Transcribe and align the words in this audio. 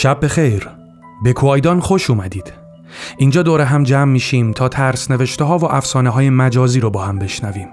شب 0.00 0.24
بخیر. 0.24 0.68
به 1.22 1.32
کوایدان 1.32 1.80
خوش 1.80 2.10
اومدید. 2.10 2.52
اینجا 3.16 3.42
دور 3.42 3.60
هم 3.60 3.82
جمع 3.82 4.12
میشیم 4.12 4.52
تا 4.52 4.68
ترس 4.68 5.10
نوشته 5.10 5.44
ها 5.44 5.58
و 5.58 5.72
افسانه 5.72 6.10
های 6.10 6.30
مجازی 6.30 6.80
رو 6.80 6.90
با 6.90 7.04
هم 7.04 7.18
بشنویم. 7.18 7.68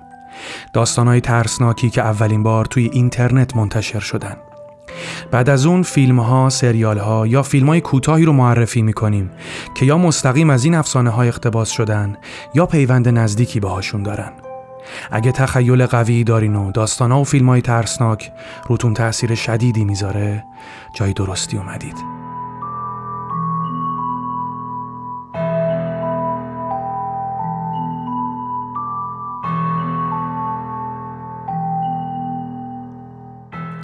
داستان 0.74 1.07
های 1.07 1.21
ترسناکی 1.21 1.89
که 1.89 2.02
اولین 2.02 2.43
بار 2.43 2.66
توی 2.66 2.89
اینترنت 2.93 3.56
منتشر 3.56 4.00
شدن. 4.00 4.36
بعد 5.32 5.50
از 5.50 5.66
اون 5.66 5.84
فیلم 5.84 6.20
ها، 6.20 6.50
سریال 6.50 6.98
ها 6.98 7.28
یا 7.28 7.43
فیلم 7.43 7.68
های 7.68 7.82
کوتاهی 7.82 8.26
رو 8.26 8.34
معرفی 8.34 8.82
می‌کنیم 8.82 9.32
که 9.76 9.86
یا 9.86 9.98
مستقیم 9.98 10.50
از 10.50 10.66
این 10.66 10.76
افسانه 10.76 11.10
های 11.10 11.28
اقتباس 11.28 11.70
شدن 11.70 12.18
یا 12.54 12.66
پیوند 12.66 13.10
نزدیکی 13.10 13.60
باهاشون 13.60 14.04
دارن. 14.04 14.32
اگه 15.12 15.32
تخیل 15.32 15.86
قوی 15.86 16.23
دارین 16.23 16.56
و 16.56 16.71
داستان 16.71 17.12
ها 17.12 17.21
و 17.21 17.23
فیلم 17.23 17.50
های 17.50 17.62
ترسناک 17.62 18.32
روتون 18.68 18.93
تاثیر 18.93 19.36
شدیدی 19.36 19.86
می‌ذاره 19.86 20.43
جای 20.96 21.14
درستی 21.14 21.57
اومدید. 21.57 22.14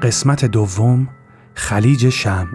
قسمت 0.02 0.46
دوم 0.46 1.08
خلیج 1.56 2.10
شمع 2.10 2.48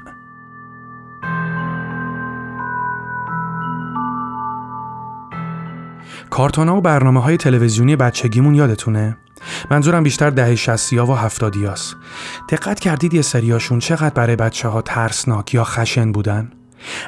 کارتونا 6.31 6.77
و 6.77 6.81
برنامه 6.81 7.23
های 7.23 7.37
تلویزیونی 7.37 7.97
بچگیمون 7.97 8.55
یادتونه؟ 8.55 9.17
منظورم 9.71 10.03
بیشتر 10.03 10.31
دهه 10.31 10.55
شستی 10.55 10.97
ها 10.97 11.07
و 11.07 11.15
هفتادی 11.15 11.65
هاست. 11.65 11.97
دقت 12.49 12.81
کردید 12.81 13.15
یه 13.15 13.23
سریاشون 13.23 13.79
چقدر 13.79 14.15
برای 14.15 14.37
بچه 14.37 14.69
ها 14.69 14.83
ترسناک 14.83 15.55
یا 15.55 15.65
خشن 15.65 16.13
بودن؟ 16.13 16.53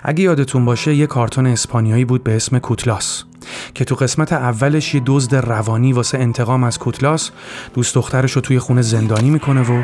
اگه 0.03 0.25
یادتون 0.25 0.65
باشه 0.65 0.95
یه 0.95 1.07
کارتون 1.07 1.47
اسپانیایی 1.47 2.05
بود 2.05 2.25
به 2.25 2.37
اسم 2.37 2.59
کوتلاس 2.59 3.25
که 3.75 3.85
تو 3.85 3.95
قسمت 3.95 4.33
اولش 4.33 4.95
یه 4.95 5.03
دزد 5.07 5.35
روانی 5.35 5.93
واسه 5.93 6.19
انتقام 6.19 6.65
از 6.65 6.79
کوتلاس 6.79 7.31
دوست 7.75 7.95
دخترش 7.95 8.33
رو 8.33 8.41
توی 8.41 8.59
خونه 8.59 8.83
زندانی 8.83 9.31
می‌کنه 9.31 9.61
و 9.61 9.83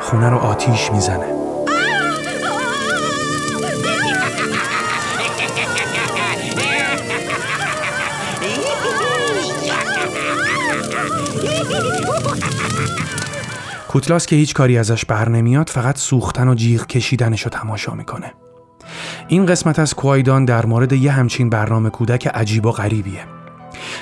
خونه 0.00 0.30
رو 0.30 0.36
آتیش 0.36 0.92
می‌زنه. 0.92 1.26
کوتلاس 13.88 14.26
که 14.26 14.36
هیچ 14.36 14.54
کاری 14.54 14.78
ازش 14.78 15.04
بر 15.04 15.28
نمیاد 15.28 15.68
فقط 15.68 15.98
سوختن 15.98 16.48
و 16.48 16.54
جیغ 16.54 16.86
کشیدنش 16.86 17.42
رو 17.42 17.50
تماشا 17.50 17.94
می‌کنه. 17.94 18.32
این 19.28 19.46
قسمت 19.46 19.78
از 19.78 19.94
کوایدان 19.94 20.44
در 20.44 20.66
مورد 20.66 20.92
یه 20.92 21.12
همچین 21.12 21.50
برنامه 21.50 21.90
کودک 21.90 22.26
عجیب 22.26 22.66
و 22.66 22.70
غریبیه. 22.70 23.24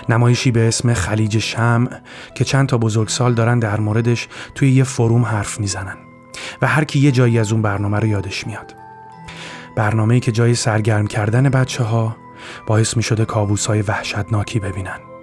نمایشی 0.08 0.50
به 0.50 0.68
اسم 0.68 0.94
خلیج 0.94 1.38
شمع 1.38 1.90
که 2.34 2.44
چند 2.44 2.68
تا 2.68 2.78
بزرگسال 2.78 3.34
دارن 3.34 3.58
در 3.58 3.80
موردش 3.80 4.28
توی 4.54 4.70
یه 4.70 4.84
فروم 4.84 5.24
حرف 5.24 5.60
می‌زنن 5.60 5.96
و 6.62 6.66
هر 6.66 6.84
کی 6.84 6.98
یه 6.98 7.12
جایی 7.12 7.38
از 7.38 7.52
اون 7.52 7.62
برنامه 7.62 7.98
رو 7.98 8.06
یادش 8.06 8.46
میاد. 8.46 8.74
برنامه‌ای 9.76 10.20
که 10.20 10.32
جای 10.32 10.54
سرگرم 10.54 11.06
کردن 11.06 11.48
بچه 11.48 11.84
ها 11.84 12.16
باعث 12.66 12.96
می 12.96 13.02
شده 13.02 13.24
کابوس 13.24 13.66
های 13.66 13.82
وحشتناکی 13.82 14.60
ببینن. 14.60 15.13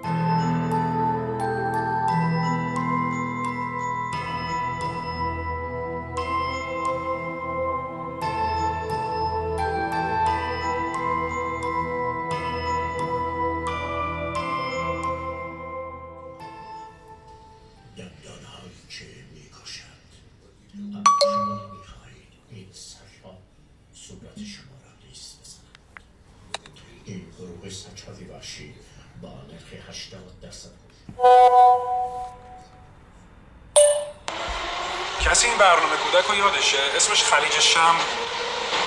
برنامه 35.62 35.96
کودک 35.96 36.26
رو 36.28 36.34
یادشه. 36.34 36.78
اسمش 36.96 37.24
خلیج 37.24 37.60
شم 37.60 37.92
بود. 37.92 38.28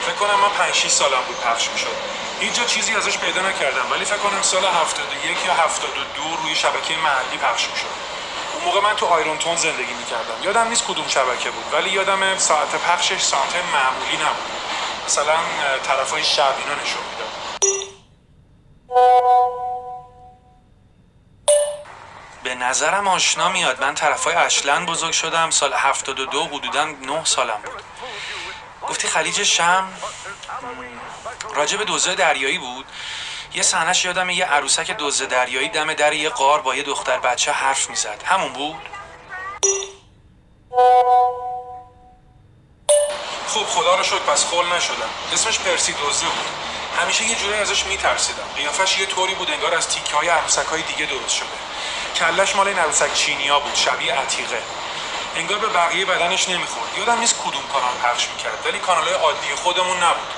فکر 0.06 0.16
کنم 0.16 0.40
من 0.40 0.50
5 0.50 0.74
6 0.74 0.88
سالم 0.88 1.22
بود 1.28 1.40
پخش 1.42 1.70
می‌شد. 1.70 1.96
هیچ 2.40 2.54
جا 2.54 2.64
چیزی 2.64 2.96
ازش 2.96 3.18
پیدا 3.18 3.42
نکردم 3.42 3.92
ولی 3.92 4.06
فکر 4.06 4.18
کنم 4.18 4.42
سال 4.42 4.66
71 4.66 5.46
یا 5.46 5.54
72 5.54 6.38
روی 6.44 6.56
شبکه 6.56 6.96
محلی 6.98 7.38
پخش 7.38 7.68
می‌شد. 7.72 7.96
اون 8.54 8.64
موقع 8.64 8.80
من 8.80 8.96
تو 8.96 9.06
آیرونتون 9.06 9.56
زندگی 9.56 9.94
می‌کردم. 9.94 10.44
یادم 10.44 10.68
نیست 10.68 10.84
کدوم 10.88 11.08
شبکه 11.08 11.50
بود 11.50 11.74
ولی 11.74 11.90
یادم 11.90 12.38
ساعت 12.38 12.76
پخشش 12.76 13.22
ساعت 13.22 13.56
معمولی 13.74 14.18
نبود. 14.18 14.52
مثلا 15.06 15.36
طرفای 15.88 16.24
شب 16.24 16.56
اینا 16.58 16.82
نشون 16.82 17.04
می‌داد. 17.12 17.25
نظرم 22.66 23.08
آشنا 23.08 23.50
میاد. 23.50 23.82
من 23.82 23.96
طرفای 23.96 24.36
اشلن 24.36 24.86
بزرگ 24.86 25.12
شدم. 25.12 25.50
سال 25.50 25.74
72 25.74 26.44
حدودا 26.44 26.86
9 26.86 27.26
سالم 27.26 27.62
بود. 27.66 27.84
گفتی 28.90 29.08
خلیج 29.08 29.44
شم 29.44 29.88
راجب 31.56 31.84
دوزه 31.84 32.16
دریایی 32.16 32.58
بود. 32.58 32.86
یه 33.54 33.64
صحنهش 33.64 34.06
یادم 34.06 34.30
یه 34.30 34.46
عروسک 34.46 34.92
دوزه 34.92 35.26
دریایی 35.26 35.70
دم 35.70 35.94
در 35.94 36.14
یه 36.14 36.30
قار 36.30 36.62
با 36.62 36.76
یه 36.76 36.84
دختر 36.84 37.20
بچه 37.20 37.52
حرف 37.52 37.90
می‌زد. 37.90 38.24
همون 38.26 38.54
بود؟ 38.54 38.90
خب 43.48 43.64
خدا 43.64 43.96
رو 43.96 44.04
شکر 44.04 44.20
پس 44.20 44.44
خول 44.44 44.66
نشدم. 44.66 45.10
اسمش 45.34 45.60
پرسی 45.60 45.94
دوزه 45.94 46.26
بود. 46.26 46.46
همیشه 47.02 47.24
یه 47.24 47.36
جوری 47.36 47.54
ازش 47.54 47.86
میترسیدم. 47.86 48.44
قیافش 48.56 49.00
یه 49.00 49.06
طوری 49.06 49.36
بود 49.36 49.52
انگار 49.52 49.76
از 49.76 49.90
تیکه 49.90 50.16
های 50.16 50.28
عروسک 50.30 50.66
های 50.66 50.82
دیگه 50.82 51.06
درست 51.06 51.36
شده. 51.36 51.75
کلش 52.16 52.56
مال 52.56 52.68
این 52.68 52.80
عروسک 52.80 53.14
چینیا 53.14 53.60
بود 53.60 53.76
شبیه 53.76 54.14
عتیقه. 54.14 54.62
انگار 55.36 55.60
به 55.60 55.68
بقیه 55.68 56.06
بدنش 56.06 56.50
نمی‌خورد. 56.50 56.98
یادم 56.98 57.20
نیست 57.20 57.42
کدوم 57.44 57.62
کانال 57.74 57.94
پخش 58.04 58.28
می‌کرد 58.30 58.66
ولی 58.66 58.80
کانال 58.80 59.10
عادی 59.10 59.56
خودمون 59.56 59.98
نبود. 60.04 60.34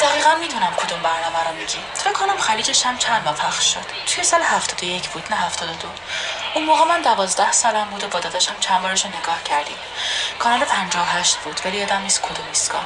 دقیقا 0.00 0.34
می‌دونم 0.34 0.74
کدوم 0.76 1.02
برنامه 1.02 1.48
رو 1.48 1.54
میگی. 1.54 1.78
فکر 1.94 2.12
کنم 2.12 2.36
خلیجش 2.36 2.86
هم 2.86 2.98
چند 2.98 3.24
ما 3.24 3.32
پخش 3.32 3.74
شد. 3.74 3.84
توی 4.06 4.24
سال 4.24 4.42
71 4.42 5.08
بود 5.08 5.24
نه 5.30 5.36
72 5.36 5.88
اون 6.54 6.64
موقع 6.64 6.84
من 6.84 7.02
دوازده 7.02 7.52
سالم 7.52 7.84
بود 7.84 8.04
و 8.04 8.08
با 8.08 8.20
داداشم 8.20 8.54
چند 8.60 8.82
بارش 8.82 9.06
نگاه 9.06 9.42
کردیم. 9.44 9.76
کانال 10.38 10.64
58 10.64 11.36
بود 11.36 11.60
ولی 11.64 11.76
یادم 11.76 12.02
نیست 12.02 12.22
کدوم 12.22 12.46
ایستگاه. 12.48 12.84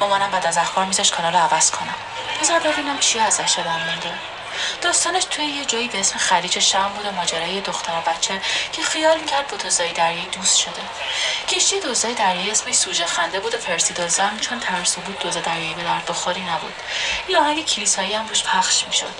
مامانم 0.00 0.30
بعد 0.30 0.46
از 0.46 0.58
اخبار 0.58 0.84
میزش 0.84 1.10
کانال 1.10 1.32
رو 1.32 1.38
عوض 1.38 1.70
کنم. 1.70 1.94
بذار 2.40 2.60
ببینم 2.60 2.98
چی 2.98 3.18
ازش 3.18 3.58
یادم 3.58 3.70
مونده 3.70 4.37
داستانش 4.82 5.24
توی 5.24 5.44
یه 5.44 5.64
جایی 5.64 5.88
به 5.88 6.00
اسم 6.00 6.18
خلیج 6.18 6.58
شم 6.58 6.88
بود 6.88 7.06
و 7.06 7.12
ماجرای 7.12 7.60
دختر 7.60 7.92
و 7.92 8.10
بچه 8.10 8.40
که 8.72 8.82
خیال 8.82 9.20
می‌کرد 9.20 9.48
با 9.48 9.56
دوزای 9.56 9.92
دریایی 9.92 10.26
دوست 10.26 10.58
شده. 10.58 10.82
کشتی 11.48 11.80
دوزای 11.80 12.14
دریایی 12.14 12.50
اسمش 12.50 12.74
سوژه 12.74 13.06
خنده 13.06 13.40
بود 13.40 13.54
و 13.54 13.58
پرسی 13.58 13.94
دوزم 13.94 14.38
چون 14.40 14.60
ترسو 14.60 15.00
بود 15.00 15.18
دوزه 15.18 15.40
دریایی 15.40 15.74
به 15.74 15.82
درد 15.82 16.06
بخوری 16.06 16.40
نبود. 16.40 16.74
یه 17.28 17.38
آهنگ 17.38 17.64
کلیسایی 17.64 18.14
هم 18.14 18.28
روش 18.28 18.42
پخش 18.42 18.84
می‌شد. 18.86 19.14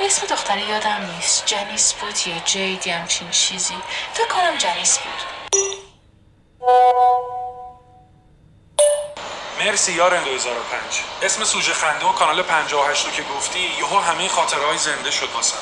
اسم 0.00 0.26
دختره 0.26 0.64
یادم 0.64 1.10
نیست. 1.16 1.46
جنیس 1.46 1.92
بود 1.92 2.26
یا 2.26 2.38
جیدی 2.38 2.90
همچین 2.90 3.30
چیزی. 3.30 3.74
فکر 4.14 4.28
کنم 4.28 4.56
جنیس 4.56 4.98
بود. 4.98 5.34
مرسی 9.64 9.92
یارن 9.92 10.22
2005 10.22 11.02
اسم 11.22 11.44
سوژه 11.44 11.72
خنده 11.72 12.06
و 12.06 12.12
کانال 12.12 12.42
58 12.42 13.04
رو 13.04 13.10
که 13.10 13.22
گفتی 13.22 13.58
یهو 13.58 13.98
همه 13.98 14.28
خاطرهای 14.28 14.78
زنده 14.78 15.10
شد 15.10 15.28
واسم. 15.34 15.58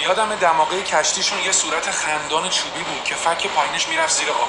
یادم 0.00 0.34
دماغه 0.34 0.82
کشتیشون 0.82 1.38
یه 1.38 1.52
صورت 1.52 1.90
خندان 1.90 2.48
چوبی 2.48 2.82
بود 2.82 3.04
که 3.04 3.14
فک 3.14 3.46
پایینش 3.46 3.88
می‌رفت 3.88 4.16
زیر 4.16 4.30
آب. 4.30 4.48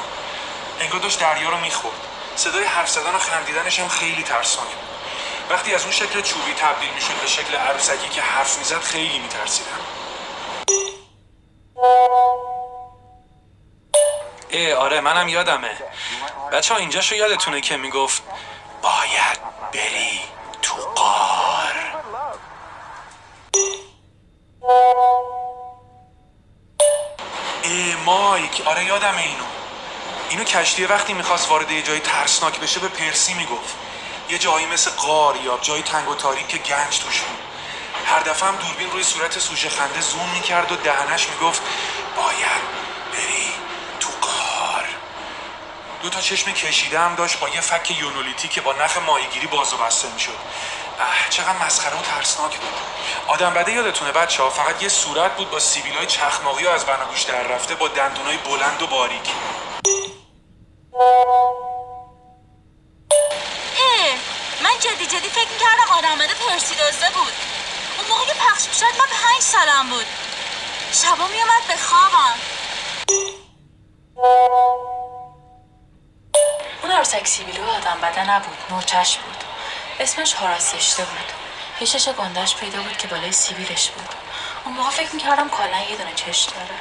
انگار 0.80 1.00
داشت 1.00 1.20
دریا 1.20 1.50
رو 1.50 1.58
می‌خورد. 1.58 2.08
صدای 2.36 2.64
حرف 2.64 2.90
زدن 2.90 3.16
و 3.16 3.20
خندیدنش 3.20 3.80
هم 3.80 3.88
خیلی 3.88 4.24
بود. 4.24 4.78
وقتی 5.50 5.76
از 5.76 5.82
اون 5.82 5.92
شکل 5.92 6.22
چوبی 6.22 6.54
تبدیل 6.54 6.90
می‌شد 6.94 7.16
به 7.22 7.28
شکل 7.28 7.56
عروسکی 7.56 8.10
که 8.10 8.22
حرف 8.22 8.58
می‌زد 8.58 8.82
خیلی 8.82 9.20
میترسیدم. 9.20 9.80
ای 14.54 14.74
آره 14.74 15.02
منم 15.02 15.28
یادمه. 15.28 15.78
بچه 16.52 16.74
ها 16.74 16.80
اینجاشو 16.80 17.16
یادتونه 17.16 17.62
که 17.62 17.78
می‌گفت 17.78 18.24
باید 18.82 19.40
بری 19.74 20.20
تو 20.62 20.76
قار. 20.76 21.74
ای 27.64 27.96
مایک. 28.06 28.62
آره 28.66 28.84
یادم 28.84 29.18
اینو. 29.18 29.44
اینو 30.30 30.44
کشتیه 30.44 30.88
وقتی 30.88 31.14
می‌خواست 31.14 31.50
وارد 31.50 31.72
یه 31.72 31.82
جای 31.82 32.00
ترسناک 32.00 32.60
بشه 32.60 32.80
به 32.80 32.88
پرسی 32.88 33.34
می‌گفت. 33.34 33.76
یه 34.30 34.38
جایی 34.38 34.66
مثل 34.66 34.92
قار 34.92 35.36
یا 35.36 35.60
جای 35.62 35.82
تنگ 35.82 36.10
و 36.10 36.16
تاریک 36.16 36.48
که 36.48 36.58
گنج 36.58 37.00
توش 37.00 37.20
بود. 37.20 37.38
هر 38.06 38.20
دفعه 38.20 38.50
هم 38.50 38.56
دوربین 38.56 38.92
روی 38.92 39.04
صورت 39.04 39.40
سوژه 39.40 39.70
خنده 39.70 40.02
زوم 40.02 40.30
می‌کرد 40.34 40.72
و 40.72 40.76
دهنش 40.76 41.28
می‌گفت 41.30 41.62
باید 42.16 42.62
بری 43.14 43.52
تو 44.00 44.10
قار 44.22 44.86
دو 46.04 46.10
تا 46.10 46.22
چشم 46.22 46.52
کشیده 46.52 47.00
هم 47.00 47.16
داشت 47.16 47.40
با 47.40 47.50
یه 47.50 47.62
فک 47.62 47.92
یونولیتی 47.92 48.48
که 48.48 48.62
با 48.62 48.74
نخ 48.74 48.98
ماهیگیری 48.98 49.48
باز 49.48 49.74
و 49.74 49.78
بسته 49.78 50.08
می‌شد. 50.14 50.38
چقدر 51.30 51.58
مسخره 51.66 52.00
و 52.00 52.02
ترسناک 52.02 52.58
بود. 52.58 52.74
آدم 53.28 53.54
بده 53.54 53.72
یادتونه 53.72 54.12
بچه 54.12 54.44
ها 54.44 54.50
فقط 54.50 54.84
یه 54.84 54.90
صورت 54.90 55.36
بود 55.36 55.52
با 55.52 55.60
سیبیل 55.60 55.98
های 55.98 56.06
چخماقی 56.06 56.66
و 56.66 56.70
از 56.70 56.86
بناگوش 56.86 57.22
در 57.22 57.44
رفته 57.44 57.76
با 57.76 57.88
دندونای 57.88 58.38
بلند 58.38 58.82
و 58.82 58.88
باریک. 58.88 59.30
من 64.64 64.80
جدی 64.80 65.06
جدی 65.06 65.30
فکر 65.30 65.50
می‌کردم 65.50 65.92
آدم 65.98 66.18
بده 66.18 66.34
پرسی 66.34 66.76
دازده 66.76 67.10
بود. 67.10 67.34
اون 67.98 68.08
موقع 68.10 68.26
که 68.26 68.34
پخش 68.34 68.68
می‌شد 68.68 68.86
من 69.00 69.08
پنج 69.24 69.42
سالم 69.42 69.90
بود. 69.90 70.06
شبا 70.92 71.28
میومد 71.28 71.68
به 71.68 71.78
خوابم. 71.78 72.40
اون 77.04 77.12
عروسک 77.12 77.28
سیبیلو 77.28 77.70
آدم 77.70 77.98
بده 78.02 78.30
نبود 78.30 78.58
نوچش 78.70 79.18
بود. 79.18 79.44
اسمش 80.00 80.34
هاراسشته 80.34 81.04
بود. 81.06 81.32
پیشش 81.80 82.10
گندش 82.10 82.56
پیدا 82.56 82.82
بود 82.82 82.98
که 82.98 83.08
بالای 83.08 83.32
سیبیلش 83.32 83.90
بود. 83.90 84.10
اون 84.66 84.76
موقع 84.76 84.90
فکر 84.90 85.16
می‌کردم 85.16 85.50
کلا 85.50 85.80
یه 85.90 85.96
دونه 85.96 86.14
چش 86.14 86.44
داره. 86.44 86.76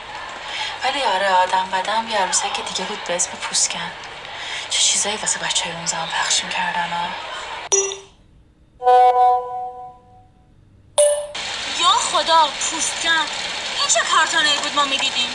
ولی 0.84 1.02
آره 1.02 1.34
آدم 1.34 1.70
بدم 1.70 2.08
یه 2.08 2.18
عروسک 2.18 2.60
دیگه 2.68 2.84
بود 2.84 3.04
به 3.04 3.16
اسم 3.16 3.30
پوسکن. 3.30 3.90
چه 4.70 4.78
چیزایی 4.78 5.16
واسه 5.16 5.38
بچه 5.38 5.70
اون 5.70 5.86
زمان 5.86 6.08
پخش 6.08 6.44
می‌کردن 6.44 6.88
ها 6.92 7.06
یا 11.80 11.88
خدا 12.12 12.48
پوستکن 12.60 13.26
این 13.78 13.88
چه 13.94 14.00
کارتانه 14.00 14.56
بود 14.62 14.74
ما 14.74 14.84
می‌دیدیم؟ 14.84 15.34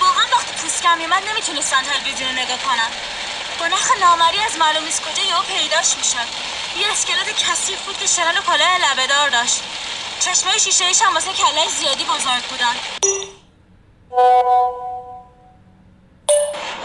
واقعا 0.00 0.24
وقتی 0.32 0.52
پوستکن 0.52 0.98
میمد 0.98 1.22
نمی‌تونستن 1.30 1.82
تلویزیون 1.82 2.38
نگاه 2.38 2.58
کنن. 2.58 2.90
نخ 3.68 3.90
نامری 4.00 4.38
از 4.40 4.58
معلوم 4.58 4.84
کجا 4.84 5.22
یا 5.22 5.42
پیداش 5.42 5.96
می‌شد 5.96 6.28
یه 6.76 6.92
اسکلت 6.92 7.44
کثیف 7.44 7.80
بود 7.86 7.98
که 7.98 8.06
شنل 8.06 8.38
و 8.38 8.40
کلاه 8.40 8.78
لبهدار 8.78 9.28
داشت. 9.28 9.62
چشمه 10.20 10.58
شیشه 10.58 10.84
ایش 10.84 11.02
هم 11.02 11.14
واسه 11.14 11.30
زیادی 11.78 12.04
بزرگ 12.04 12.42
بودن. 12.42 12.76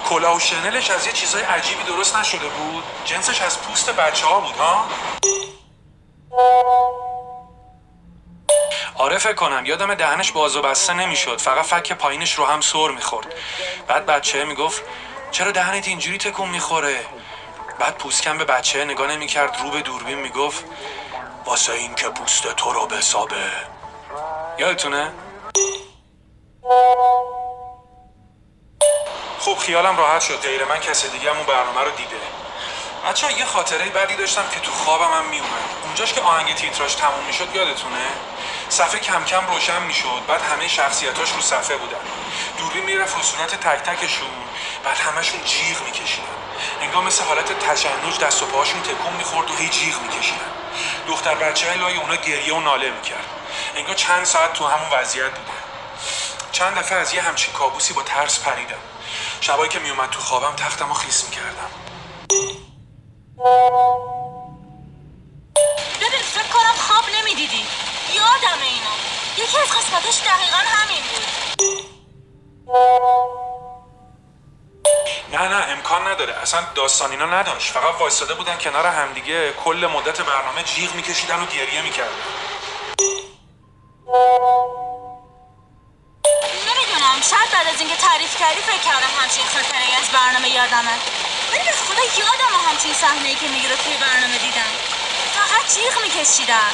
کلاه 0.09 0.37
و 0.37 0.39
شنلش 0.39 0.89
از 0.89 1.07
یه 1.07 1.13
چیزای 1.13 1.43
عجیبی 1.43 1.83
درست 1.83 2.15
نشده 2.15 2.47
بود؟ 2.47 2.83
جنسش 3.05 3.41
از 3.41 3.61
پوست 3.61 3.89
بچه 3.89 4.25
ها 4.25 4.39
بود 4.39 4.55
ها؟ 4.55 4.85
آره 8.95 9.17
فکر 9.17 9.33
کنم. 9.33 9.65
یادم 9.65 9.95
دهنش 9.95 10.31
باز 10.31 10.55
و 10.55 10.61
بسته 10.61 10.93
نمی‌شد. 10.93 11.41
فقط 11.41 11.65
فک 11.65 11.93
پایینش 11.93 12.33
رو 12.33 12.45
هم 12.45 12.61
سر 12.61 12.87
می‌خورد. 12.87 13.33
بعد 13.87 14.05
بچه 14.05 14.43
می‌گفت 14.43 14.83
چرا 15.35 15.51
دهنت 15.51 15.87
اینجوری 15.87 16.17
تکون 16.17 16.49
می‌خوره؟ 16.49 17.05
بعد 17.79 17.97
پوسکن 17.97 18.37
به 18.37 18.45
بچه 18.45 18.85
نگاه 18.85 19.07
نمی‌کرد 19.07 19.57
رو 19.61 19.69
به 19.69 19.81
دوربین 19.81 20.17
می‌گفت 20.17 20.65
واسه 21.45 21.73
این 21.73 21.95
که 21.95 22.09
پوست 22.09 22.47
تو 22.47 22.73
رو 22.73 22.85
بسابه. 22.85 23.35
یادتونه؟ 24.57 25.11
خب 29.39 29.57
خیالم 29.57 29.97
راحت 29.97 30.21
شد. 30.21 30.41
غیر 30.41 30.65
من 30.65 30.79
کس 30.79 31.05
دیگه 31.11 31.33
همون 31.33 31.45
برنامه 31.45 31.81
رو 31.81 31.91
دیده. 31.91 32.15
بچه 33.09 33.39
یه 33.39 33.45
خاطره 33.45 33.89
بعدی 33.89 34.15
داشتم 34.15 34.49
که 34.51 34.59
تو 34.59 34.71
خوابم 34.71 35.13
هم 35.13 35.29
میومد 35.29 35.69
اونجاش 35.85 36.13
که 36.13 36.21
آهنگ 36.21 36.55
تیتراش 36.55 36.95
تموم 36.95 37.23
می‌شد 37.27 37.55
یادتونه؟ 37.55 38.07
صفحه 38.69 38.99
کم 38.99 39.23
کم 39.23 39.47
روشن 39.47 39.81
می‌شد. 39.81 40.21
بعد 40.27 40.41
همه 40.41 40.67
شخصیتاش 40.67 41.31
رو 41.31 41.41
صفحه 41.41 41.77
بودن. 41.77 41.97
دوربین 42.57 42.83
می‌رفت 42.83 43.15
رو 43.15 43.23
صورت 43.23 43.55
تک 43.55 43.83
تکشون. 43.83 44.29
بعد 44.83 44.97
همشون 44.97 45.43
جیغ 45.43 45.83
میکشیدن. 45.85 46.27
انگار 46.81 47.03
مثل 47.03 47.23
حالت 47.23 47.59
تشنج 47.59 48.19
دست 48.19 48.43
و 48.43 48.45
پاهاشون 48.45 48.81
تکون 48.81 49.13
می‌خورد 49.13 49.51
و 49.51 49.55
هی 49.55 49.69
جیغ 49.69 50.01
میکشیدن. 50.01 50.51
دختر 51.07 51.35
بچه 51.35 51.73
لای 51.73 51.97
اونا 51.97 52.15
گریه 52.15 52.53
و 52.53 52.59
ناله 52.59 52.91
می‌کرد. 52.91 53.25
انگار 53.75 53.95
چند 53.95 54.23
ساعت 54.23 54.53
تو 54.53 54.67
همون 54.67 54.99
وضعیت 54.99 55.31
بوده 55.31 55.51
چند 56.51 56.77
دفعه 56.77 56.97
از 56.97 57.13
یه 57.13 57.21
همچین 57.21 57.53
کابوسی 57.53 57.93
با 57.93 58.03
ترس 58.03 58.39
پریدم. 58.39 58.77
شبایی 59.41 59.69
که 59.69 59.79
میومد 59.79 60.09
تو 60.09 60.19
خوابم 60.19 60.55
تختم 60.55 60.87
رو 60.87 60.93
خیس 60.93 61.23
می‌کردم. 61.23 61.69
ببین 66.01 66.21
فکر 66.21 66.47
کنم 66.53 66.75
خواب 66.77 67.03
نمی‌دیدی. 67.19 67.65
یادم 68.15 68.61
اینو 68.63 68.93
یکی 69.37 69.57
از 69.57 69.67
قسمتش 69.67 70.17
دقیقا 70.19 70.57
همین 70.57 71.03
بود. 71.11 71.25
نه 75.31 75.47
نه 75.47 75.71
امکان 75.71 76.07
نداره. 76.07 76.33
اصلا 76.33 76.59
داستان 76.75 77.11
اینا 77.11 77.25
نداشت. 77.25 77.71
فقط 77.71 77.95
وایستاده 77.99 78.33
بودن 78.33 78.57
کنار 78.57 78.85
همدیگه. 78.85 79.53
کل 79.53 79.89
مدت 79.93 80.21
برنامه 80.21 80.63
جیغ 80.63 80.95
میکشیدن 80.95 81.39
و 81.43 81.45
گریه 81.45 81.81
می‌کردن. 81.81 82.21
نمی‌دونم. 86.67 87.21
شاید 87.29 87.51
بعد 87.53 87.67
از 87.67 87.79
اینکه 87.79 87.95
تعریف 87.95 88.39
کردی 88.39 88.61
فکر 88.61 88.83
کردم 88.91 89.13
همچین 89.21 89.45
خاطره 89.45 89.97
از 90.01 90.09
برنامه 90.09 90.49
یادمه. 90.49 90.95
ولی 91.51 91.63
به 91.63 91.71
خدا 91.71 92.03
یادم 92.03 92.53
همچین 92.69 92.93
صحنه 92.93 93.29
ای 93.29 93.35
که 93.35 93.47
میگی 93.47 93.67
رو 93.67 93.75
توی 93.75 93.97
برنامه 93.97 94.37
دیدم. 94.37 94.71
فقط 95.33 95.73
جیغ 95.75 96.01
میکشیدن 96.03 96.71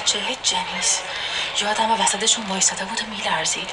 بچه 0.00 0.18
هیچ 0.18 0.38
جنیس. 0.42 1.00
یادم 1.60 2.00
وسطشون 2.00 2.46
وایستاده 2.46 2.84
بود 2.84 3.00
و 3.00 3.06
میلرزید. 3.10 3.70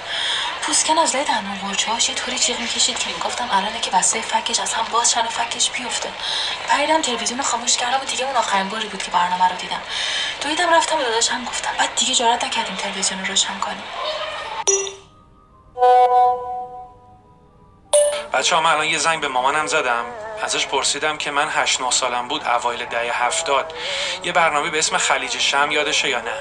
پوسکن 0.62 0.98
از 0.98 1.16
لای 1.16 1.26
دندون 1.26 1.58
قرچهاش 1.58 2.10
یه 2.10 2.16
طوری 2.16 2.40
جیغ 2.40 2.60
می‌کشید 2.60 3.00
که 3.00 3.10
می‌گفتم 3.10 3.50
الانه 3.52 3.80
که 3.80 3.92
بسته 3.92 4.22
فکش 4.22 4.60
از 4.60 4.74
هم 4.74 4.86
باز 4.92 5.12
شن 5.12 5.28
فکش 5.28 5.70
بیفته. 5.70 6.10
پریدم 6.68 7.02
تلویزیون 7.02 7.42
خاموش 7.42 7.78
کردم 7.78 8.02
و 8.02 8.06
دیگه 8.06 8.26
اون 8.26 8.36
آخرین 8.36 8.70
باری 8.70 8.88
بود 8.88 9.04
که 9.04 9.12
برنامه 9.12 9.48
رو 9.48 9.56
دیدم. 9.56 9.82
دویدم 10.42 10.74
رفتم 10.74 10.98
و 10.98 11.02
داداشم 11.02 11.46
گفتم 11.46 11.72
بعد 11.78 11.96
دیگه 11.96 12.16
جرات 12.16 12.44
نکردیم 12.44 12.76
تلویزیون 12.76 13.20
رو 13.20 13.26
روشن 13.26 13.60
کنیم. 13.60 13.84
بچه 18.34 18.60
من 18.60 18.72
الان 18.72 18.86
یه 18.86 18.98
زنگ 18.98 19.22
به 19.22 19.28
مامانم 19.28 19.68
زدم. 19.68 20.06
ازش 20.44 20.68
پرسیدم 20.68 21.18
که 21.18 21.32
من 21.32 21.50
هشت 21.50 21.82
نه 21.82 21.92
سالم 21.92 22.28
بود 22.28 22.44
اوایل 22.44 22.86
دهه 22.86 23.26
هفتاد. 23.26 23.74
یه 24.24 24.32
برنامه 24.32 24.70
به 24.70 24.80
اسم 24.80 24.98
خلیج 24.98 25.38
شم 25.38 25.72
یادشه 25.72 26.10
یا 26.10 26.22
نه؟ 26.22 26.36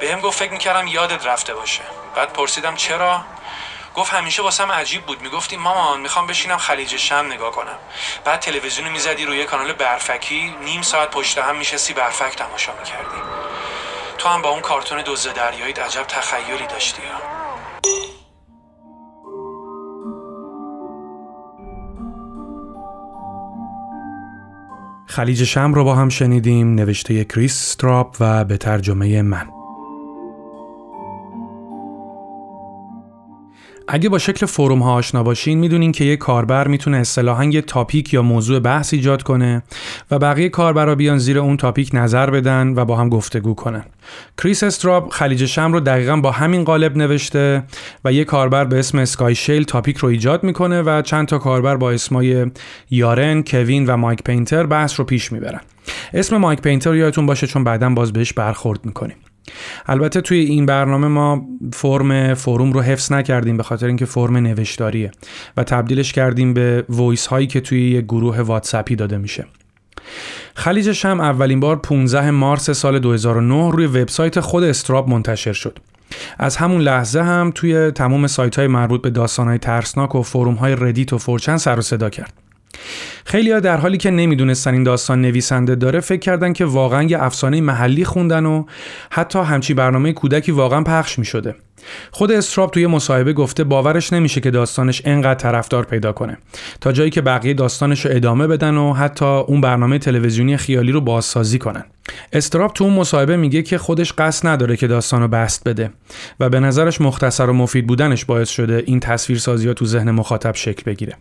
به 0.00 0.12
هم 0.12 0.20
گفت 0.20 0.38
فکر 0.38 0.52
می‌کردم 0.52 0.86
یادت 0.86 1.26
رفته 1.26 1.54
باشه. 1.54 1.82
بعد 2.14 2.32
پرسیدم 2.32 2.76
چرا؟ 2.76 3.24
گفت 3.94 4.14
همیشه 4.14 4.42
واسم 4.42 4.72
عجیب 4.72 5.06
بود. 5.06 5.20
می‌گفتی 5.22 5.56
مامان 5.56 6.00
می‌خوام 6.00 6.26
بشینم 6.26 6.58
خلیج 6.58 6.96
شم 6.96 7.26
نگاه 7.26 7.52
کنم. 7.52 7.78
بعد 8.24 8.40
تلویزیون 8.40 8.88
می‌زدی 8.88 9.24
روی 9.24 9.44
کانال 9.44 9.72
برفکی. 9.72 10.56
نیم 10.60 10.82
ساعت 10.82 11.10
پشت 11.10 11.38
هم 11.38 11.56
میشستی 11.56 11.92
برفک 11.92 12.36
تماشا 12.36 12.72
می‌کردی. 12.72 13.22
تو 14.18 14.28
هم 14.28 14.42
با 14.42 14.48
اون 14.48 14.60
کارتون 14.60 15.02
دوز 15.02 15.28
دریایی 15.28 15.72
عجب 15.72 16.02
تخیلی 16.02 16.66
داشتی 16.66 17.02
ها. 17.02 17.41
خلیج 25.12 25.44
شم 25.44 25.74
رو 25.74 25.84
با 25.84 25.94
هم 25.94 26.08
شنیدیم 26.08 26.74
نوشته 26.74 27.24
کریس 27.24 27.54
ستراپ 27.54 28.16
و 28.20 28.44
به 28.44 28.56
ترجمه 28.56 29.22
من. 29.22 29.61
اگه 33.88 34.08
با 34.08 34.18
شکل 34.18 34.46
فروم 34.46 34.82
ها 34.82 34.92
آشنا 34.92 35.22
باشین 35.22 35.58
می‌دونین 35.58 35.92
که 35.92 36.04
یه 36.04 36.16
کاربر 36.16 36.68
می‌تونه 36.68 36.96
اصطلاحا 36.96 37.44
یه 37.44 37.62
تاپیک 37.62 38.14
یا 38.14 38.22
موضوع 38.22 38.58
بحث 38.58 38.94
ایجاد 38.94 39.22
کنه 39.22 39.62
و 40.10 40.18
بقیه 40.18 40.48
کاربرا 40.48 40.94
بیان 40.94 41.18
زیر 41.18 41.38
اون 41.38 41.56
topic 41.56 41.90
نظر 41.94 42.30
بدن 42.30 42.74
و 42.76 42.84
با 42.84 42.96
هم 42.96 43.08
گفتگو 43.08 43.54
کنن. 43.54 43.84
کریس 44.42 44.62
استراب 44.62 45.08
خلیج 45.08 45.44
شمع 45.44 45.72
رو 45.72 45.80
دقیقا 45.80 46.16
با 46.16 46.30
همین 46.30 46.64
قالب 46.64 46.96
نوشته 46.96 47.62
و 48.04 48.12
یه 48.12 48.24
کاربر 48.24 48.64
به 48.64 48.78
اسم 48.78 48.98
اسکای 48.98 49.34
شیل 49.34 49.64
topic 49.64 49.96
رو 49.96 50.08
ایجاد 50.08 50.44
می‌کنه 50.44 50.82
و 50.82 51.02
چند 51.02 51.28
تا 51.28 51.38
کاربر 51.38 51.76
با 51.76 51.90
اسمای 51.90 52.46
یارن، 52.90 53.42
کوین 53.42 53.86
و 53.86 53.96
مایک 53.96 54.22
پینتر 54.22 54.66
بحث 54.66 55.00
رو 55.00 55.04
پیش 55.06 55.32
می‌برن. 55.32 55.60
اسم 56.14 56.36
مایک 56.36 56.60
پینتر 56.60 56.94
یادتون 56.94 57.26
باشه 57.26 57.46
چون 57.46 57.64
بعدا 57.64 57.90
باز 57.90 58.12
بهش 58.12 58.32
برخورد 58.32 58.80
می‌کنیم. 58.84 59.16
البته 59.86 60.20
توی 60.20 60.38
این 60.38 60.66
برنامه 60.66 61.08
ما 61.08 61.46
فرم 61.72 62.34
forum 62.34 62.72
رو 62.72 62.80
حفظ 62.80 63.12
نکردیم 63.12 63.56
به 63.56 63.62
خاطر 63.62 63.86
اینکه 63.86 64.04
فرم 64.04 64.36
نوشتاریه 64.36 65.10
و 65.56 65.64
تبدیلش 65.64 66.12
کردیم 66.12 66.54
به 66.54 66.84
voice 66.88 67.26
هایی 67.26 67.46
که 67.46 67.60
توی 67.60 67.90
یک 67.90 68.04
گروه 68.04 68.40
واتساپی 68.40 68.96
داده 68.96 69.18
میشه 69.18 69.46
خلیج 70.54 70.92
شمع 70.92 71.20
اولین 71.20 71.60
بار 71.60 71.76
15 71.76 72.30
مارس 72.30 72.70
سال 72.70 72.98
2009 72.98 73.70
روی 73.70 73.86
وبسایت 73.86 74.40
خود 74.40 74.64
استراب 74.64 75.08
منتشر 75.08 75.52
شد 75.52 75.78
از 76.38 76.56
همون 76.56 76.80
لحظه 76.80 77.22
هم 77.22 77.52
توی 77.54 77.90
تمام 77.90 78.26
سایت 78.26 78.58
های 78.58 78.66
مربوط 78.66 79.02
به 79.02 79.10
داستان 79.10 79.48
های 79.48 79.58
ترسناک 79.58 80.14
و 80.14 80.22
forum 80.22 80.54
های 80.54 80.76
Reddit 80.78 81.12
و 81.12 81.18
4chan 81.18 81.56
سر 81.56 81.78
و 81.78 81.82
صدا 81.82 82.10
کرد. 82.10 82.32
خیلی 83.24 83.52
ها 83.52 83.60
در 83.60 83.76
حالی 83.76 83.98
که 83.98 84.10
نمی‌دونستن 84.10 84.72
این 84.72 84.82
داستان 84.82 85.22
نویسنده 85.22 85.74
داره 85.74 86.00
فکر 86.00 86.20
کردن 86.20 86.52
که 86.52 86.64
واقعا 86.64 87.02
یه 87.02 87.22
افسانه 87.22 87.60
محلی 87.60 88.04
خوندن 88.04 88.46
و 88.46 88.64
حتی 89.10 89.38
همچی 89.38 89.74
برنامه 89.74 90.12
کودکی 90.12 90.52
واقعا 90.52 90.82
پخش 90.82 91.18
می 91.18 91.24
شده. 91.24 91.54
خود 92.10 92.32
استراب 92.32 92.70
توی 92.70 92.86
مصاحبه 92.86 93.32
گفته 93.32 93.64
باورش 93.64 94.12
نمیشه 94.12 94.40
که 94.40 94.50
داستانش 94.50 95.02
انقدر 95.04 95.34
طرفدار 95.34 95.84
پیدا 95.84 96.12
کنه. 96.12 96.38
تا 96.80 96.92
جایی 96.92 97.10
که 97.10 97.20
بقیه 97.20 97.54
داستانش 97.54 98.06
رو 98.06 98.10
ادامه 98.14 98.46
بدن 98.46 98.76
و 98.76 98.92
حتی 98.92 99.24
اون 99.24 99.60
برنامه 99.60 99.98
تلویزیونی 99.98 100.56
خیالی 100.56 100.92
رو 100.92 101.00
بازسازی 101.00 101.58
کنن. 101.58 101.84
استراب 102.32 102.72
تو 102.72 102.84
اون 102.84 102.92
مصاحبه 102.92 103.36
میگه 103.36 103.62
که 103.62 103.78
خودش 103.78 104.12
قصد 104.12 104.48
نداره 104.48 104.76
که 104.76 104.86
داستانو 104.86 105.28
بست 105.28 105.68
بده 105.68 105.90
و 106.40 106.48
به 106.48 106.60
نظرش 106.60 107.00
مختصر 107.00 107.46
و 107.46 107.52
مفید 107.52 107.86
بودنش 107.86 108.24
باعث 108.24 108.48
شده 108.48 108.82
این 108.86 109.00
تصویرسازی 109.00 109.68
ها 109.68 109.74
تو 109.74 109.86
ذهن 109.86 110.10
مخاطب 110.10 110.54
شکل 110.54 110.82
بگیره. 110.86 111.16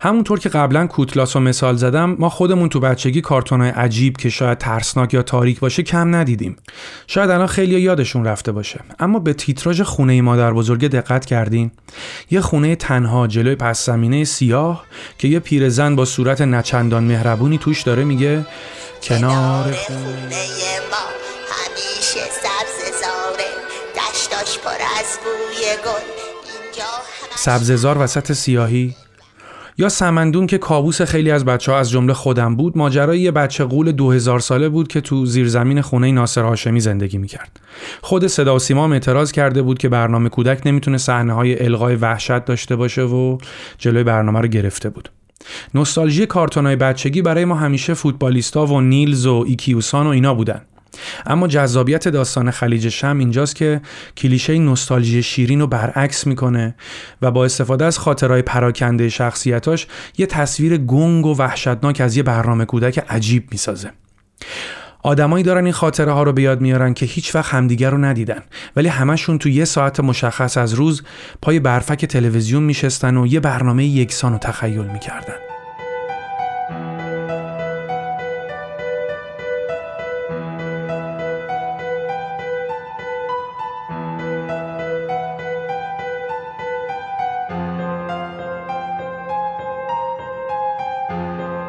همونطور 0.00 0.38
که 0.38 0.48
قبلا 0.48 0.86
کوتلاس 0.86 1.36
و 1.38 1.40
مثال 1.40 1.76
زدم 1.76 2.16
ما 2.18 2.28
خودمون 2.28 2.68
تو 2.68 2.80
بچگی 2.80 3.20
کارتونای 3.20 3.70
عجیب 3.70 4.16
که 4.16 4.28
شاید 4.28 4.58
ترسناک 4.58 5.14
یا 5.14 5.22
تاریک 5.22 5.60
باشه 5.60 5.82
کم 5.82 6.14
ندیدیم. 6.14 6.56
شاید 7.06 7.30
الان 7.30 7.46
خیلی 7.46 7.80
یادشون 7.80 8.24
رفته 8.24 8.52
باشه. 8.52 8.80
اما 8.98 9.18
به 9.18 9.32
تیتراژ 9.32 9.80
خونه 9.80 10.22
مادر 10.22 10.52
بزرگ 10.52 10.86
دقت 10.86 11.26
کردین. 11.26 11.70
یه 12.30 12.40
خونه 12.40 12.76
تنها 12.76 13.26
جلوی 13.26 13.54
پس 13.54 13.86
زمینه 13.86 14.24
سیاه 14.24 14.84
که 15.18 15.28
یه 15.28 15.38
پیرزن 15.38 15.96
با 15.96 16.04
صورت 16.04 16.40
نچندان 16.40 17.04
مهربونی 17.04 17.58
توش 17.58 17.82
داره 17.82 18.04
میگه 18.04 18.46
کنار 19.02 19.72
خونه 19.72 20.46
ما 20.90 21.06
همیشه 21.50 22.24
سبز 22.42 23.00
زاره. 23.00 23.50
دشتاش 23.94 24.58
پر 24.58 24.70
از 25.00 25.18
بوی 25.24 25.66
گل. 25.84 26.28
سبززار 27.36 27.98
وسط 27.98 28.32
سیاهی؟ 28.32 28.94
یا 29.80 29.88
سمندون 29.88 30.46
که 30.46 30.58
کابوس 30.58 31.02
خیلی 31.02 31.30
از 31.30 31.44
بچه 31.44 31.72
ها 31.72 31.78
از 31.78 31.90
جمله 31.90 32.12
خودم 32.12 32.56
بود 32.56 32.78
ماجرای 32.78 33.20
یه 33.20 33.30
بچه 33.30 33.64
قول 33.64 33.92
2000 33.92 34.40
ساله 34.40 34.68
بود 34.68 34.88
که 34.88 35.00
تو 35.00 35.26
زیرزمین 35.26 35.80
خونه 35.80 36.12
ناصر 36.12 36.42
هاشمی 36.42 36.80
زندگی 36.80 37.18
می‌کرد. 37.18 37.60
خود 38.02 38.26
صدا 38.26 38.56
و 38.56 38.58
سیما 38.58 38.92
اعتراض 38.92 39.32
کرده 39.32 39.62
بود 39.62 39.78
که 39.78 39.88
برنامه 39.88 40.28
کودک 40.28 40.66
نمی‌تونه 40.66 40.98
صحنه 40.98 41.32
های 41.32 41.64
الغای 41.64 41.96
وحشت 41.96 42.44
داشته 42.44 42.76
باشه 42.76 43.02
و 43.02 43.38
جلوی 43.78 44.04
برنامه 44.04 44.40
رو 44.40 44.48
گرفته 44.48 44.90
بود. 44.90 45.10
نوستالژی 45.74 46.26
کارتونای 46.26 46.76
بچگی 46.76 47.22
برای 47.22 47.44
ما 47.44 47.54
همیشه 47.54 47.94
فوتبالیستا 47.94 48.66
و 48.66 48.80
نیلز 48.80 49.26
و 49.26 49.44
ایکیوسان 49.46 50.06
و 50.06 50.10
اینا 50.10 50.34
بودن. 50.34 50.60
اما 51.26 51.48
جذابیت 51.48 52.08
داستان 52.08 52.50
خلیج 52.50 52.88
شم 52.88 53.18
اینجاست 53.18 53.56
که 53.56 53.80
کلیشه 54.16 54.58
نوستالژی 54.58 55.22
شیرین 55.22 55.60
رو 55.60 55.66
برعکس 55.66 56.26
می‌کنه 56.26 56.74
و 57.22 57.30
با 57.30 57.44
استفاده 57.44 57.84
از 57.84 57.98
خاطرهای 57.98 58.42
پراکنده 58.42 59.08
شخصیتاش 59.08 59.86
یه 60.18 60.26
تصویر 60.26 60.76
گنگ 60.76 61.26
و 61.26 61.36
وحشتناک 61.36 62.00
از 62.00 62.16
یه 62.16 62.22
برنامه 62.22 62.64
کودک 62.64 63.04
عجیب 63.08 63.48
می‌سازه. 63.50 63.90
آدمایی 65.02 65.44
دارن 65.44 65.64
این 65.64 65.72
خاطره 65.72 66.12
ها 66.12 66.22
رو 66.22 66.32
به 66.32 66.42
یاد 66.42 66.60
میارن 66.60 66.94
که 66.94 67.06
هیچ 67.06 67.34
وقت 67.34 67.54
همدیگر 67.54 67.90
رو 67.90 67.98
ندیدن 67.98 68.42
ولی 68.76 68.88
همشون 68.88 69.38
تو 69.38 69.48
یه 69.48 69.64
ساعت 69.64 70.00
مشخص 70.00 70.56
از 70.56 70.74
روز 70.74 71.02
پای 71.42 71.60
برفک 71.60 72.04
تلویزیون 72.04 72.62
میشستن 72.62 73.16
و 73.16 73.26
یه 73.26 73.40
برنامه 73.40 73.84
یکسان 73.84 74.32
رو 74.32 74.38
تخیل 74.38 74.82
می‌کردن. 74.82 75.47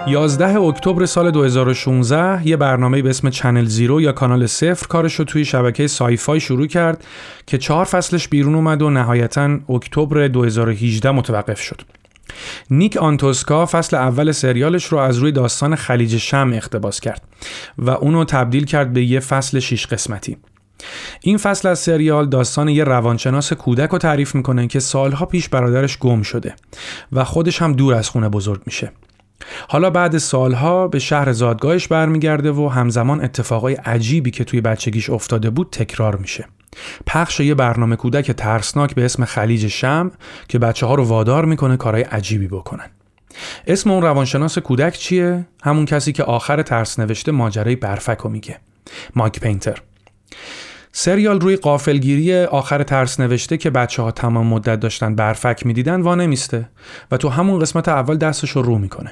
یازده 0.09 0.59
اکتبر 0.59 1.05
سال 1.05 1.31
2016 1.31 2.47
یه 2.47 2.57
برنامه 2.57 3.01
به 3.01 3.09
اسم 3.09 3.29
Channel 3.29 3.65
Zero 3.65 4.01
یا 4.01 4.11
کانال 4.11 4.45
صفر 4.45 4.87
کارش 4.87 5.15
رو 5.15 5.25
توی 5.25 5.45
شبکه 5.45 5.87
Syfy 5.87 6.39
شروع 6.39 6.67
کرد 6.67 7.03
که 7.47 7.57
چهار 7.57 7.85
فصلش 7.85 8.27
بیرون 8.27 8.55
اومد 8.55 8.81
و 8.81 8.89
نهایتا 8.89 9.59
اکتبر 9.69 10.27
2018 10.27 11.11
متوقف 11.11 11.59
شد. 11.59 11.81
نیک 12.69 12.97
آنتوسکا 12.97 13.65
فصل 13.65 13.97
اول 13.97 14.31
سریالش 14.31 14.85
رو 14.85 14.97
از 14.97 15.17
روی 15.17 15.31
داستان 15.31 15.75
خلیج 15.75 16.17
شمع 16.17 16.51
اقتباس 16.53 16.99
کرد 16.99 17.21
و 17.77 17.89
اونو 17.89 18.25
تبدیل 18.25 18.65
کرد 18.65 18.93
به 18.93 19.03
یه 19.03 19.19
فصل 19.19 19.59
شیش 19.59 19.87
قسمتی. 19.87 20.37
این 21.21 21.37
فصل 21.37 21.67
از 21.67 21.79
سریال 21.79 22.29
داستان 22.29 22.69
یه 22.69 22.83
روانشناس 22.83 23.53
کودک 23.53 23.89
رو 23.89 23.97
تعریف 23.97 24.35
می‌کنه 24.35 24.67
که 24.67 24.79
سالها 24.79 25.25
پیش 25.25 25.49
برادرش 25.49 25.97
گم 25.97 26.21
شده 26.21 26.55
و 27.11 27.23
خودش 27.23 27.61
هم 27.61 27.73
دور 27.73 27.93
از 27.93 28.09
خونه 28.09 28.29
بزرگ 28.29 28.61
میشه. 28.65 28.91
حالا 29.69 29.89
بعد 29.89 30.17
سالها 30.17 30.87
به 30.87 30.99
شهر 30.99 31.31
زادگاهش 31.31 31.87
برمیگرده 31.87 32.51
و 32.51 32.67
همزمان 32.67 33.23
اتفاقای 33.23 33.73
عجیبی 33.73 34.31
که 34.31 34.43
توی 34.43 34.61
بچگیش 34.61 35.09
افتاده 35.09 35.49
بود 35.49 35.69
تکرار 35.71 36.15
میشه. 36.15 36.45
پخش 37.07 37.39
یه 37.39 37.55
برنامه 37.55 37.95
کودک 37.95 38.31
ترسناک 38.31 38.95
به 38.95 39.05
اسم 39.05 39.25
خلیج 39.25 39.67
شم 39.67 40.11
که 40.47 40.59
بچه 40.59 40.85
ها 40.85 40.95
رو 40.95 41.03
وادار 41.03 41.45
می‌کنه 41.45 41.77
کارهای 41.77 42.03
عجیبی 42.03 42.47
بکنن. 42.47 42.89
اسم 43.67 43.91
اون 43.91 44.01
روانشناس 44.01 44.57
کودک 44.57 44.93
چیه؟ 44.93 45.47
همون 45.63 45.85
کسی 45.85 46.11
که 46.11 46.23
آخر 46.23 46.61
ترس 46.61 46.99
نوشته 46.99 47.31
ماجرای 47.31 47.75
برفک 47.75 48.17
رو 48.17 48.29
میگه. 48.29 48.59
مایک 49.15 49.39
پینتر. 49.39 49.81
سریال 50.91 51.41
روی 51.41 51.55
قافلگیری 51.55 52.43
آخر 52.43 52.83
ترس 52.83 53.19
نوشته 53.19 53.57
که 53.57 53.69
بچه 53.69 54.01
ها 54.01 54.11
تمام 54.11 54.47
مدت 54.47 54.79
داشتن 54.79 55.15
برفک 55.15 55.65
می‌دیدن 55.65 56.01
وا 56.01 56.15
نمیسته 56.15 56.69
و 57.11 57.17
تو 57.17 57.29
همون 57.29 57.59
قسمت 57.59 57.87
اول 57.87 58.17
دستش 58.17 58.49
رو 58.49 58.61
رو 58.61 58.77
می‌کنه. 58.77 59.11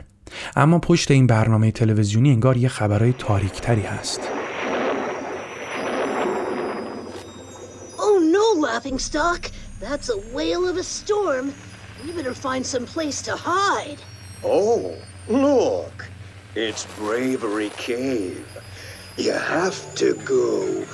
اما 0.56 0.80
پشت 0.80 1.12
این 1.12 1.28
برنامه 1.28 1.72
تلویزیونی 1.72 2.32
انگار 2.32 2.58
یه 2.58 2.70
خبرهای 2.70 3.14
تاریکتری 3.14 3.82
هست 3.82 4.20
Oh 7.98 8.20
no, 8.38 8.62
laughing 8.68 9.00
stock. 9.00 9.52
That's 9.80 10.10
a 10.10 10.18
whale 10.34 10.68
of 10.68 10.78
a 10.78 10.84
storm. 10.84 11.54
We 12.04 12.12
better 12.12 12.34
find 12.34 12.66
some 12.66 12.86
place 12.86 13.22
to 13.24 13.36
hide. 13.36 14.00
Oh, 14.44 14.96
look. 15.28 15.98
It's 16.56 16.86
Bravery 16.98 17.72
Cave. 17.78 18.48
You 19.18 19.34
have 19.34 19.78
to 19.96 20.14
go 20.26 20.86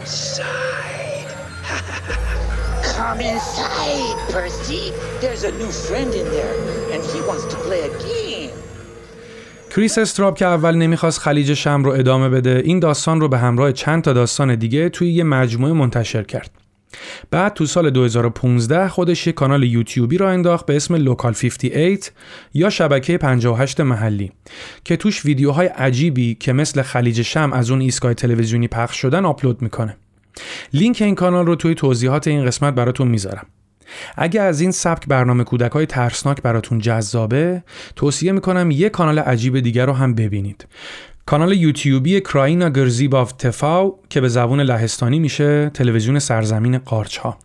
inside. 0.00 1.28
Come 2.96 3.20
inside, 3.20 4.30
Percy. 4.30 4.92
There's 5.20 5.44
a 5.44 5.52
new 5.52 5.70
friend 5.70 6.12
in 6.14 6.26
there, 6.26 6.92
and 6.92 7.02
he 7.04 7.20
wants 7.22 7.44
to 7.52 7.56
play 7.60 7.82
a 7.82 7.98
game. 7.98 8.31
کریس 9.76 9.98
استراب 9.98 10.38
که 10.38 10.46
اول 10.46 10.74
نمی‌خواست 10.74 11.20
خلیج 11.20 11.54
شمع 11.54 11.84
رو 11.84 11.90
ادامه 11.90 12.28
بده 12.28 12.62
این 12.64 12.78
داستان 12.78 13.20
رو 13.20 13.28
به 13.28 13.38
همراه 13.38 13.72
چند 13.72 14.02
تا 14.02 14.12
داستان 14.12 14.54
دیگه 14.54 14.88
توی 14.88 15.12
یه 15.12 15.24
مجموعه 15.24 15.72
منتشر 15.72 16.22
کرد. 16.22 16.50
بعد 17.30 17.54
تو 17.54 17.66
سال 17.66 17.90
2015 17.90 18.88
خودش 18.88 19.26
یه 19.26 19.32
کانال 19.32 19.62
یوتیوبی 19.62 20.18
راه 20.18 20.30
انداخت 20.30 20.66
به 20.66 20.76
اسم 20.76 20.94
Local 20.94 21.32
58 21.32 22.12
یا 22.54 22.70
شبکه 22.70 23.18
58 23.18 23.80
محلی 23.80 24.32
که 24.84 24.96
توش 24.96 25.24
ویدیوهای 25.24 25.66
عجیبی 25.66 26.34
که 26.34 26.52
مثل 26.52 26.82
خلیج 26.82 27.22
شمع 27.22 27.52
از 27.52 27.70
اون 27.70 27.80
ایستگاه 27.80 28.14
تلویزیونی 28.14 28.68
پخش 28.68 28.96
شدن 28.96 29.24
آپلود 29.24 29.62
می‌کنه. 29.62 29.96
لینک 30.72 31.02
این 31.02 31.14
کانال 31.14 31.46
رو 31.46 31.56
توی 31.56 31.74
توضیحات 31.74 32.28
این 32.28 32.44
قسمت 32.44 32.74
براتون 32.74 33.08
می‌ذارم. 33.08 33.46
اگه 34.16 34.40
از 34.40 34.60
این 34.60 34.70
سبک 34.70 35.06
برنامه 35.06 35.44
کودک 35.44 35.70
های 35.70 35.86
ترسناک 35.86 36.42
براتون 36.42 36.78
جذابه 36.78 37.62
توصیه 37.96 38.32
می‌کنم 38.32 38.70
یه 38.70 38.88
کانال 38.88 39.18
عجیب 39.18 39.60
دیگر 39.60 39.86
رو 39.86 39.92
هم 39.92 40.14
ببینید. 40.14 40.66
کانال 41.26 41.52
یوتیوبی 41.52 42.20
کراینا 42.20 42.68
گرزیباف 42.68 43.32
تفاو 43.32 43.98
که 44.10 44.20
به 44.20 44.28
زبون 44.28 44.60
لهستانی 44.60 45.18
میشه 45.18 45.70
تلویزیون 45.74 46.18
سرزمین 46.18 46.78
قارچ 46.78 47.16
ها 47.16 47.38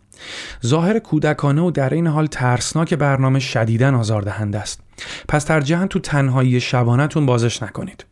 ظاهر 0.66 0.98
کودکانه 0.98 1.62
و 1.62 1.70
در 1.70 1.94
این 1.94 2.06
حال 2.06 2.26
ترسناک 2.26 2.94
برنامه 2.94 3.38
شدیدن 3.38 3.94
آزاردهنده 3.94 4.58
است. 4.58 4.80
پس 5.28 5.44
ترجیحاً 5.44 5.86
تو 5.86 5.98
تنهایی 5.98 6.60
شبانهتون 6.60 7.26
بازش 7.26 7.62
نکنید. 7.62 8.04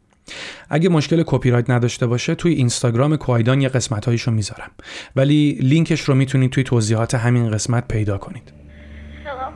اگه 0.70 0.88
مشکل 0.88 1.22
کپی 1.26 1.50
رایت 1.50 1.70
نداشته 1.70 2.06
باشه 2.06 2.34
توی 2.34 2.52
اینستاگرام 2.52 3.16
کوایدان 3.16 3.60
یه 3.60 3.68
قسمت 3.68 4.28
می‌ذارم 4.28 4.70
ولی 5.16 5.58
لینکش 5.60 6.00
رو 6.00 6.14
می‌تونید 6.14 6.50
توی 6.50 6.64
توضیحات 6.64 7.14
همین 7.14 7.50
قسمت 7.50 7.88
پیدا 7.88 8.18
کنید 8.18 8.52
Hello. 9.24 9.52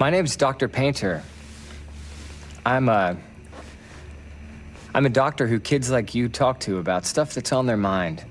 My 0.00 0.10
name's 0.10 0.36
Dr. 0.36 0.68
Painter. 0.68 1.22
I'm 2.64 2.88
a 2.88 3.16
I'm 4.94 5.06
a 5.06 5.10
doctor 5.10 5.46
who 5.46 5.60
kids 5.60 5.90
like 5.90 6.14
you 6.14 6.28
talk 6.28 6.58
to 6.60 6.78
about 6.78 7.04
stuff 7.04 7.34
that's 7.34 7.52
on 7.52 7.66
their 7.66 7.76
mind. 7.76 8.24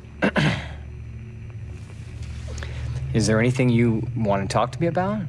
Is 3.13 3.27
there 3.27 3.39
anything 3.39 3.69
you 3.69 4.07
want 4.17 4.41
to 4.41 4.53
talk 4.57 4.71
to 4.73 4.81
me 4.81 4.87
about? 4.87 5.19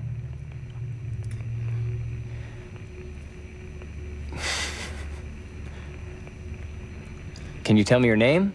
Can 7.66 7.76
you 7.76 7.82
tell 7.82 7.98
me 7.98 8.06
your 8.06 8.14
name? 8.14 8.54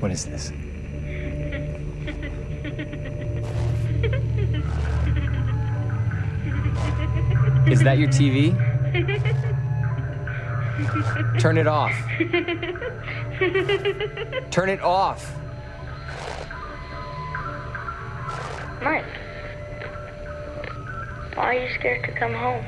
What 0.00 0.10
is 0.10 0.26
this? 0.26 0.52
Is 7.70 7.82
that 7.84 7.96
your 7.96 8.08
TV? 8.08 8.54
Turn 11.40 11.56
it 11.56 11.66
off. 11.66 11.94
Turn 14.50 14.68
it 14.68 14.82
off. 14.82 15.34
Mike, 18.82 19.06
why 21.32 21.44
are 21.44 21.54
you 21.54 21.74
scared 21.76 22.04
to 22.04 22.12
come 22.12 22.34
home? 22.34 22.62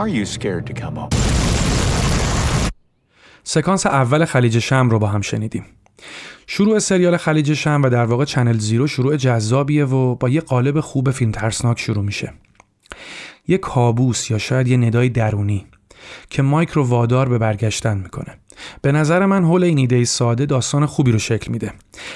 Are 0.00 0.08
you 0.08 0.24
scared 0.24 0.64
to 0.66 0.74
come 0.82 0.96
home? 0.96 1.10
سکانس 3.44 3.86
اول 3.86 4.24
خلیج 4.24 4.58
شم 4.58 4.88
رو 4.90 4.98
با 4.98 5.06
هم 5.06 5.20
شنیدیم. 5.20 5.64
شروع 6.46 6.78
سریال 6.78 7.16
خلیج 7.16 7.54
شم 7.54 7.80
و 7.84 7.88
در 7.88 8.04
واقع 8.04 8.24
چنل 8.24 8.58
زیرو 8.58 8.86
شروع 8.86 9.16
جذابیه 9.16 9.84
و 9.84 10.14
با 10.14 10.28
یه 10.28 10.40
قالب 10.40 10.80
خوب 10.80 11.10
فیلم 11.10 11.30
ترسناک 11.30 11.80
شروع 11.80 12.04
میشه. 12.04 12.32
یه 13.48 13.58
کابوس 13.58 14.30
یا 14.30 14.38
شاید 14.38 14.68
یه 14.68 14.76
ندای 14.76 15.08
درونی 15.08 15.66
که 16.30 16.42
مایک 16.42 16.70
رو 16.70 16.84
وادار 16.84 17.28
به 17.28 17.38
برگشتن 17.38 17.98
می‌کنه. 17.98 18.38
به 18.82 18.92
نظر 18.92 19.26
من 19.26 19.44
حول 19.44 19.64
این 19.64 19.78
ایده 19.78 20.04
ساده 20.04 20.46
داستان 20.46 20.86
خوبی 20.86 21.12
رو 21.12 21.18
شکل 21.18 21.52
میده. 21.52 21.72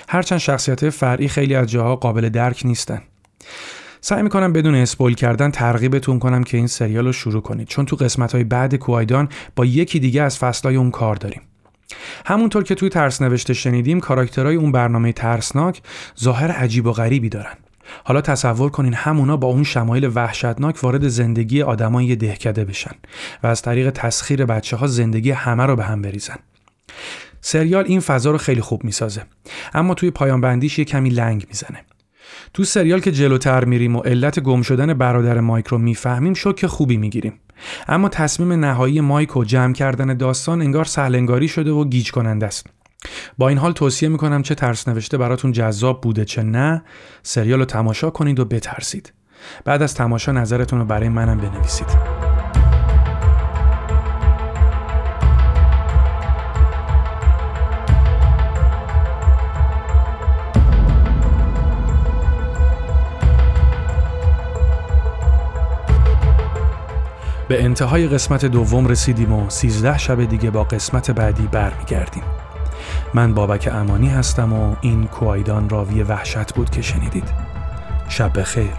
هرچند 0.08 0.38
شخصیت 0.38 0.90
فرعی 0.90 1.28
خیلی 1.28 1.54
از 1.54 1.70
جاها 1.70 1.96
قابل 1.96 2.28
درک 2.28 2.62
نیستن. 2.64 3.02
سعی 4.06 4.22
می‌کنم 4.22 4.52
بدون 4.52 4.74
اسپول 4.74 5.14
کردن 5.14 5.50
ترغیبتون 5.50 6.18
کنم 6.18 6.44
که 6.44 6.56
این 6.56 6.66
سریال 6.66 7.06
رو 7.06 7.12
شروع 7.12 7.42
کنید. 7.42 7.68
چون 7.68 7.86
تو 7.86 7.96
قسمت 7.96 8.32
های 8.32 8.44
بعد 8.44 8.74
کوایدان 8.74 9.28
با 9.56 9.64
یکی 9.64 9.98
دیگه 9.98 10.22
از 10.22 10.38
فصلهای 10.38 10.76
اون 10.76 10.90
کار 10.90 11.16
داریم. 11.16 11.42
همونطور 12.26 12.64
که 12.64 12.74
توی 12.74 12.88
ترس 12.88 13.22
نوشته 13.22 13.54
شنیدیم 13.54 14.00
کاراکترهای 14.00 14.56
اون 14.56 14.72
برنامه 14.72 15.12
ترسناک 15.12 15.82
ظاهر 16.20 16.50
عجیب 16.50 16.86
و 16.86 16.92
غریبی 16.92 17.28
دارن. 17.28 17.54
حالا 18.04 18.20
تصور 18.20 18.70
کنین 18.70 18.94
همونا 18.94 19.36
با 19.36 19.48
اون 19.48 19.64
شمایل 19.64 20.10
وحشتناک 20.14 20.84
وارد 20.84 21.08
زندگی 21.08 21.62
آدمای 21.62 22.16
دهکده 22.16 22.64
بشن 22.64 22.94
و 23.42 23.46
از 23.46 23.62
طریق 23.62 23.90
تسخیر 23.90 24.44
بچه 24.44 24.76
ها 24.76 24.86
زندگی 24.86 25.30
همه 25.30 25.66
رو 25.66 25.76
به 25.76 25.84
هم 25.84 26.02
بریزن. 26.02 26.38
سریال 27.40 27.84
این 27.84 28.00
فضا 28.00 28.30
رو 28.30 28.38
خیلی 28.38 28.60
خوب 28.60 28.84
می‌سازه 28.84 29.22
اما 29.74 29.94
توی 29.94 30.10
پایان 30.10 30.40
بندیش 30.40 30.78
یه 30.78 30.84
کمی 30.84 31.10
لنگ 31.10 31.46
می‌زنه. 31.48 31.80
تو 32.54 32.64
سریال 32.64 33.00
که 33.00 33.12
جلوتر 33.12 33.64
میریم 33.64 33.96
و 33.96 34.00
علت 34.00 34.40
گم 34.40 34.62
شدن 34.62 34.94
برادر 34.94 35.40
مایک 35.40 35.66
رو 35.66 35.78
می‌فهمیم 35.78 36.34
شوک 36.34 36.66
خوبی 36.66 36.96
می‌گیریم. 36.96 37.40
اما 37.88 38.08
تصمیم 38.08 38.52
نهایی 38.52 39.00
مایک 39.00 39.36
و 39.36 39.44
جمع 39.44 39.72
کردن 39.72 40.16
داستان 40.16 40.60
انگار 40.60 40.84
سهلنگاری 40.84 41.48
شده 41.48 41.70
و 41.70 41.84
گیج 41.84 42.12
کننده 42.12 42.46
است. 42.46 42.66
با 43.38 43.48
این 43.48 43.58
حال 43.58 43.72
توصیه 43.72 44.08
می‌کنم 44.08 44.42
چه 44.42 44.54
ترس 44.54 44.88
نوشته 44.88 45.18
براتون 45.18 45.52
جذاب 45.52 46.00
بوده 46.00 46.24
چه 46.24 46.42
نه 46.42 46.82
سریال 47.22 47.58
رو 47.58 47.64
تماشا 47.64 48.10
کنید 48.10 48.40
و 48.40 48.44
بترسید. 48.44 49.12
بعد 49.64 49.82
از 49.82 49.94
تماشا 49.94 50.32
نظرتون 50.32 50.78
رو 50.78 50.84
برای 50.84 51.08
منم 51.08 51.38
بنویسید. 51.38 52.33
به 67.54 67.64
انتهای 67.64 68.08
قسمت 68.08 68.44
دوم 68.44 68.86
رسیدیم 68.86 69.32
و 69.32 69.50
13 69.50 69.98
شب 69.98 70.24
دیگه 70.24 70.50
با 70.50 70.64
قسمت 70.64 71.10
بعدی 71.10 71.46
برمیگردیم. 71.46 72.22
من 73.14 73.34
بابک 73.34 73.68
امانی 73.72 74.08
هستم 74.08 74.52
و 74.52 74.76
این 74.80 75.06
کوایدان 75.06 75.68
راوی 75.68 76.02
وحشت 76.02 76.54
بود 76.54 76.70
که 76.70 76.82
شنیدید. 76.82 77.28
شب 78.08 78.40
بخیر. 78.40 78.70